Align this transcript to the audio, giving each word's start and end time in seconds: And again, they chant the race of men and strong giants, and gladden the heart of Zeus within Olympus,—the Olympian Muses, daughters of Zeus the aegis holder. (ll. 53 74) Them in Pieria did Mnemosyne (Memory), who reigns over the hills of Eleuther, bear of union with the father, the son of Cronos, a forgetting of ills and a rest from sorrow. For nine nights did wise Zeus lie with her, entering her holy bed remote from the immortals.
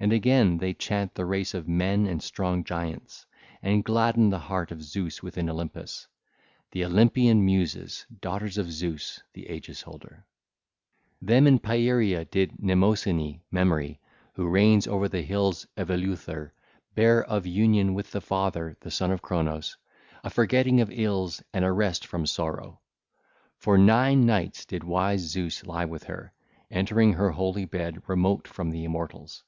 And 0.00 0.12
again, 0.12 0.58
they 0.58 0.74
chant 0.74 1.14
the 1.14 1.24
race 1.24 1.54
of 1.54 1.66
men 1.66 2.04
and 2.06 2.22
strong 2.22 2.62
giants, 2.62 3.24
and 3.62 3.82
gladden 3.82 4.28
the 4.28 4.38
heart 4.38 4.70
of 4.70 4.82
Zeus 4.82 5.22
within 5.22 5.48
Olympus,—the 5.48 6.84
Olympian 6.84 7.42
Muses, 7.42 8.04
daughters 8.20 8.58
of 8.58 8.70
Zeus 8.70 9.22
the 9.32 9.48
aegis 9.48 9.80
holder. 9.80 10.26
(ll. 11.22 11.26
53 11.26 11.34
74) 11.34 11.34
Them 11.38 11.46
in 11.46 11.58
Pieria 11.58 12.24
did 12.26 12.52
Mnemosyne 12.58 13.40
(Memory), 13.50 13.98
who 14.34 14.46
reigns 14.46 14.86
over 14.86 15.08
the 15.08 15.22
hills 15.22 15.66
of 15.78 15.88
Eleuther, 15.88 16.52
bear 16.94 17.24
of 17.24 17.46
union 17.46 17.94
with 17.94 18.12
the 18.12 18.20
father, 18.20 18.76
the 18.80 18.90
son 18.90 19.10
of 19.10 19.22
Cronos, 19.22 19.78
a 20.22 20.28
forgetting 20.28 20.82
of 20.82 20.90
ills 20.92 21.42
and 21.54 21.64
a 21.64 21.72
rest 21.72 22.06
from 22.06 22.26
sorrow. 22.26 22.80
For 23.56 23.78
nine 23.78 24.26
nights 24.26 24.66
did 24.66 24.84
wise 24.84 25.20
Zeus 25.22 25.64
lie 25.64 25.86
with 25.86 26.04
her, 26.04 26.34
entering 26.70 27.14
her 27.14 27.30
holy 27.30 27.64
bed 27.64 28.02
remote 28.06 28.46
from 28.46 28.68
the 28.68 28.84
immortals. 28.84 29.42